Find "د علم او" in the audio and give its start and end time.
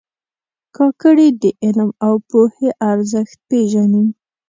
1.41-2.13